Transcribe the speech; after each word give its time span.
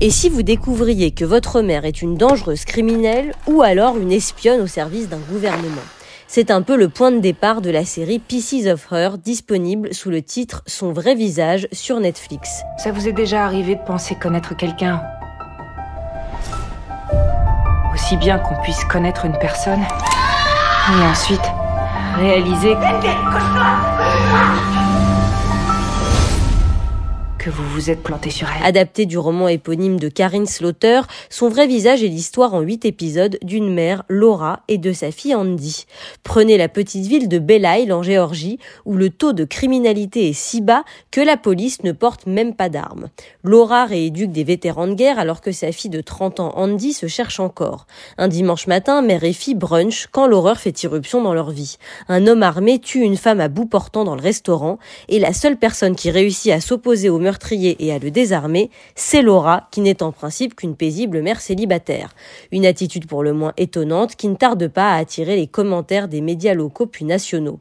Et 0.00 0.10
si 0.10 0.28
vous 0.28 0.42
découvriez 0.42 1.10
que 1.10 1.24
votre 1.24 1.62
mère 1.62 1.84
est 1.84 2.02
une 2.02 2.16
dangereuse 2.16 2.64
criminelle 2.64 3.34
ou 3.46 3.62
alors 3.62 3.96
une 3.96 4.12
espionne 4.12 4.60
au 4.60 4.66
service 4.66 5.08
d'un 5.08 5.20
gouvernement 5.30 5.82
c'est 6.28 6.50
un 6.50 6.62
peu 6.62 6.76
le 6.76 6.88
point 6.88 7.12
de 7.12 7.20
départ 7.20 7.60
de 7.60 7.70
la 7.70 7.84
série 7.84 8.18
Pieces 8.18 8.66
of 8.66 8.90
Her, 8.90 9.16
disponible 9.18 9.94
sous 9.94 10.10
le 10.10 10.22
titre 10.22 10.62
Son 10.66 10.92
vrai 10.92 11.14
visage 11.14 11.68
sur 11.72 12.00
Netflix. 12.00 12.62
Ça 12.78 12.90
vous 12.90 13.06
est 13.06 13.12
déjà 13.12 13.44
arrivé 13.44 13.76
de 13.76 13.80
penser 13.80 14.16
connaître 14.16 14.56
quelqu'un 14.56 15.02
Aussi 17.94 18.16
bien 18.16 18.38
qu'on 18.38 18.60
puisse 18.62 18.84
connaître 18.84 19.24
une 19.24 19.38
personne 19.38 19.80
et 19.80 21.04
ensuite 21.04 21.40
réaliser 22.18 22.74
vous 27.48 27.68
vous 27.68 27.90
êtes 27.90 28.02
planté 28.02 28.30
sur 28.30 28.48
elle. 28.48 28.66
Adapté 28.66 29.06
du 29.06 29.18
roman 29.18 29.48
éponyme 29.48 29.98
de 29.98 30.08
Karine 30.08 30.46
Slaughter, 30.46 31.02
son 31.30 31.48
vrai 31.48 31.66
visage 31.66 32.02
est 32.02 32.08
l'histoire 32.08 32.54
en 32.54 32.60
huit 32.60 32.84
épisodes 32.84 33.38
d'une 33.42 33.72
mère, 33.72 34.02
Laura, 34.08 34.60
et 34.68 34.78
de 34.78 34.92
sa 34.92 35.10
fille 35.10 35.34
Andy. 35.34 35.86
Prenez 36.22 36.58
la 36.58 36.68
petite 36.68 37.06
ville 37.06 37.28
de 37.28 37.38
Belle 37.38 37.92
en 37.92 38.02
Géorgie, 38.02 38.58
où 38.84 38.94
le 38.94 39.10
taux 39.10 39.32
de 39.32 39.44
criminalité 39.44 40.28
est 40.28 40.32
si 40.32 40.60
bas 40.60 40.84
que 41.10 41.20
la 41.20 41.36
police 41.36 41.82
ne 41.82 41.92
porte 41.92 42.26
même 42.26 42.54
pas 42.54 42.68
d'armes. 42.68 43.08
Laura 43.42 43.84
rééduque 43.84 44.32
des 44.32 44.44
vétérans 44.44 44.88
de 44.88 44.94
guerre 44.94 45.18
alors 45.18 45.40
que 45.40 45.52
sa 45.52 45.72
fille 45.72 45.90
de 45.90 46.00
30 46.00 46.40
ans, 46.40 46.52
Andy, 46.56 46.92
se 46.92 47.06
cherche 47.06 47.40
encore. 47.40 47.86
Un 48.18 48.28
dimanche 48.28 48.66
matin, 48.66 49.02
mère 49.02 49.24
et 49.24 49.32
fille 49.32 49.54
brunch 49.54 50.08
quand 50.10 50.26
l'horreur 50.26 50.58
fait 50.58 50.82
irruption 50.82 51.22
dans 51.22 51.34
leur 51.34 51.50
vie. 51.50 51.76
Un 52.08 52.26
homme 52.26 52.42
armé 52.42 52.78
tue 52.78 53.00
une 53.00 53.16
femme 53.16 53.40
à 53.40 53.48
bout 53.48 53.66
portant 53.66 54.04
dans 54.04 54.16
le 54.16 54.22
restaurant, 54.22 54.78
et 55.08 55.18
la 55.18 55.32
seule 55.32 55.56
personne 55.56 55.96
qui 55.96 56.10
réussit 56.10 56.52
à 56.52 56.60
s'opposer 56.60 57.08
au 57.08 57.18
meurtre 57.18 57.35
et 57.52 57.92
à 57.92 57.98
le 57.98 58.10
désarmer, 58.10 58.70
c'est 58.94 59.22
Laura, 59.22 59.68
qui 59.70 59.80
n'est 59.80 60.02
en 60.02 60.12
principe 60.12 60.54
qu'une 60.56 60.76
paisible 60.76 61.22
mère 61.22 61.40
célibataire. 61.40 62.14
Une 62.50 62.66
attitude 62.66 63.06
pour 63.06 63.22
le 63.22 63.32
moins 63.32 63.52
étonnante 63.56 64.16
qui 64.16 64.28
ne 64.28 64.34
tarde 64.34 64.68
pas 64.68 64.92
à 64.92 64.96
attirer 64.96 65.36
les 65.36 65.46
commentaires 65.46 66.08
des 66.08 66.20
médias 66.20 66.54
locaux 66.54 66.86
puis 66.86 67.04
nationaux. 67.04 67.60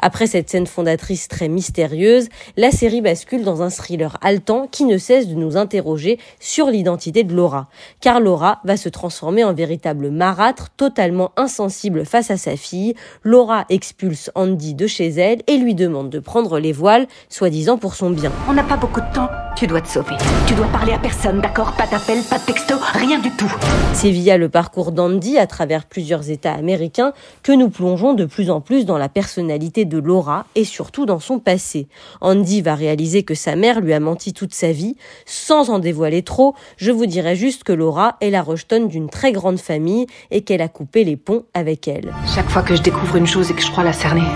Après 0.00 0.26
cette 0.26 0.50
scène 0.50 0.66
fondatrice 0.66 1.28
très 1.28 1.48
mystérieuse, 1.48 2.28
la 2.56 2.70
série 2.70 3.00
bascule 3.00 3.44
dans 3.44 3.62
un 3.62 3.70
thriller 3.70 4.18
haletant 4.20 4.68
qui 4.70 4.84
ne 4.84 4.98
cesse 4.98 5.28
de 5.28 5.34
nous 5.34 5.56
interroger 5.56 6.18
sur 6.38 6.66
l'identité 6.66 7.24
de 7.24 7.34
Laura. 7.34 7.68
Car 8.00 8.20
Laura 8.20 8.60
va 8.64 8.76
se 8.76 8.88
transformer 8.88 9.44
en 9.44 9.54
véritable 9.54 10.10
marâtre, 10.10 10.70
totalement 10.76 11.32
insensible 11.36 12.04
face 12.04 12.30
à 12.30 12.36
sa 12.36 12.56
fille. 12.56 12.94
Laura 13.22 13.64
expulse 13.68 14.30
Andy 14.34 14.74
de 14.74 14.86
chez 14.86 15.08
elle 15.08 15.42
et 15.46 15.56
lui 15.56 15.74
demande 15.74 16.10
de 16.10 16.18
prendre 16.18 16.58
les 16.58 16.72
voiles, 16.72 17.06
soi-disant 17.28 17.78
pour 17.78 17.94
son 17.94 18.10
bien. 18.10 18.32
On 18.48 18.52
n'a 18.52 18.62
pas 18.62 18.76
beaucoup 18.76 19.00
de 19.00 19.13
tu 19.56 19.66
dois 19.66 19.80
te 19.80 19.88
sauver. 19.88 20.16
Tu 20.46 20.54
dois 20.54 20.66
parler 20.66 20.92
à 20.92 20.98
personne, 20.98 21.40
d'accord? 21.40 21.72
Pas 21.72 21.86
d'appel, 21.86 22.22
pas 22.28 22.38
de 22.38 22.44
texto, 22.44 22.74
rien 22.92 23.18
du 23.18 23.30
tout. 23.30 23.52
C'est 23.92 24.10
via 24.10 24.36
le 24.36 24.48
parcours 24.48 24.92
d'Andy 24.92 25.38
à 25.38 25.46
travers 25.46 25.84
plusieurs 25.84 26.30
États 26.30 26.52
américains 26.52 27.12
que 27.42 27.52
nous 27.52 27.70
plongeons 27.70 28.14
de 28.14 28.24
plus 28.24 28.50
en 28.50 28.60
plus 28.60 28.84
dans 28.84 28.98
la 28.98 29.08
personnalité 29.08 29.84
de 29.84 29.98
Laura 29.98 30.46
et 30.54 30.64
surtout 30.64 31.06
dans 31.06 31.20
son 31.20 31.38
passé. 31.38 31.86
Andy 32.20 32.62
va 32.62 32.74
réaliser 32.74 33.22
que 33.22 33.34
sa 33.34 33.56
mère 33.56 33.80
lui 33.80 33.92
a 33.92 34.00
menti 34.00 34.32
toute 34.32 34.54
sa 34.54 34.72
vie. 34.72 34.96
Sans 35.24 35.70
en 35.70 35.78
dévoiler 35.78 36.22
trop, 36.22 36.54
je 36.76 36.90
vous 36.90 37.06
dirais 37.06 37.36
juste 37.36 37.64
que 37.64 37.72
Laura 37.72 38.16
est 38.20 38.30
la 38.30 38.42
rejetonne 38.42 38.88
d'une 38.88 39.08
très 39.08 39.32
grande 39.32 39.58
famille 39.58 40.06
et 40.30 40.42
qu'elle 40.42 40.62
a 40.62 40.68
coupé 40.68 41.04
les 41.04 41.16
ponts 41.16 41.44
avec 41.54 41.88
elle. 41.88 42.12
Chaque 42.34 42.50
fois 42.50 42.62
que 42.62 42.74
je 42.74 42.82
découvre 42.82 43.16
une 43.16 43.26
chose 43.26 43.50
et 43.50 43.54
que 43.54 43.62
je 43.62 43.70
crois 43.70 43.84
la 43.84 43.92
cerner, 43.92 44.26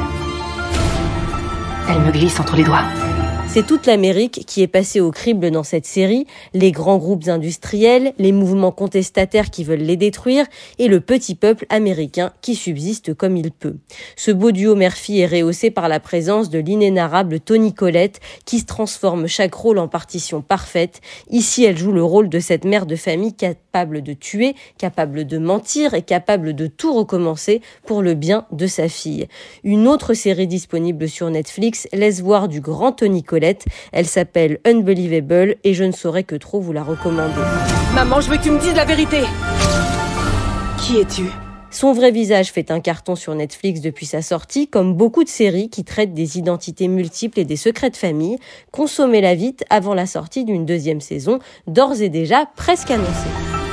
elle 1.91 2.01
me 2.01 2.13
glisse 2.13 2.39
entre 2.39 2.57
les 2.57 2.65
doigts. 2.65 2.85
C'est 3.51 3.67
toute 3.67 3.87
l'Amérique 3.87 4.45
qui 4.47 4.61
est 4.61 4.69
passée 4.69 5.01
au 5.01 5.11
crible 5.11 5.51
dans 5.51 5.63
cette 5.63 5.87
série, 5.87 6.27
les 6.53 6.71
grands 6.71 6.99
groupes 6.99 7.29
industriels, 7.29 8.13
les 8.19 8.31
mouvements 8.31 8.73
contestataires 8.73 9.51
qui 9.51 9.65
veulent 9.65 9.79
les 9.79 9.97
détruire 9.97 10.45
et 10.79 10.87
le 10.87 11.01
petit 11.01 11.35
peuple 11.35 11.65
américain 11.71 12.33
qui 12.43 12.55
subsiste 12.55 13.15
comme 13.15 13.39
il 13.39 13.51
peut. 13.51 13.77
Ce 14.17 14.31
beau 14.31 14.53
duo 14.53 14.75
Murphy 14.75 15.21
est 15.21 15.27
rehaussé 15.27 15.71
par 15.71 15.89
la 15.89 15.99
présence 15.99 16.51
de 16.51 16.59
l'inénarrable 16.59 17.41
Tony 17.41 17.73
Collette 17.73 18.21
qui 18.45 18.59
se 18.59 18.67
transforme 18.67 19.27
chaque 19.27 19.55
rôle 19.55 19.79
en 19.79 19.89
partition 19.89 20.43
parfaite. 20.43 21.01
Ici, 21.31 21.65
elle 21.65 21.79
joue 21.79 21.93
le 21.93 22.05
rôle 22.05 22.29
de 22.29 22.41
cette 22.41 22.67
mère 22.67 22.85
de 22.85 22.97
famille 22.97 23.33
capable 23.33 24.03
de 24.03 24.13
tuer, 24.13 24.57
capable 24.77 25.27
de 25.27 25.39
mentir 25.39 25.95
et 25.95 26.03
capable 26.03 26.55
de 26.55 26.67
tout 26.67 26.93
recommencer 26.93 27.63
pour 27.87 28.03
le 28.03 28.13
bien 28.13 28.47
de 28.53 28.67
sa 28.67 28.91
fille. 28.91 29.27
Une 29.65 29.89
autre 29.89 30.13
série 30.13 30.47
disponible 30.47 31.09
sur 31.09 31.31
Netflix 31.31 31.89
laisse 31.95 32.21
voir 32.21 32.49
du 32.49 32.61
grand 32.61 32.93
Tony 32.93 33.23
Collette 33.23 33.38
elle 33.93 34.07
s'appelle 34.07 34.59
Unbelievable 34.67 35.57
et 35.65 35.75
je 35.75 35.85
ne 35.85 35.93
saurais 35.93 36.25
que 36.25 36.37
trop 36.37 36.61
vous 36.61 36.73
la 36.73 36.83
recommander. 36.83 37.35
Maman, 37.95 38.21
je 38.21 38.31
veux 38.31 38.37
que 38.37 38.43
tu 38.43 38.51
me 38.51 38.59
dises 38.59 38.75
la 38.75 38.85
vérité. 38.85 39.23
Qui 40.81 40.99
es-tu? 40.99 41.25
Son 41.71 41.93
vrai 41.93 42.11
visage 42.11 42.51
fait 42.51 42.71
un 42.71 42.81
carton 42.81 43.15
sur 43.15 43.35
Netflix 43.35 43.81
depuis 43.81 44.07
sa 44.07 44.23
sortie, 44.23 44.69
comme 44.69 44.95
beaucoup 44.95 45.23
de 45.23 45.29
séries 45.29 45.69
qui 45.69 45.85
traitent 45.85 46.15
des 46.15 46.39
identités 46.39 46.89
multiples 46.89 47.41
et 47.41 47.45
des 47.45 47.57
secrets 47.57 47.91
de 47.91 47.97
famille. 47.97 48.39
Consommez-la 48.73 49.35
vite 49.35 49.65
avant 49.69 49.93
la 49.93 50.07
sortie 50.07 50.45
d'une 50.45 50.65
deuxième 50.65 51.03
saison, 51.03 51.41
d'ores 51.67 52.01
et 52.01 52.09
déjà 52.09 52.47
presque 52.57 52.91
annoncée. 52.91 53.68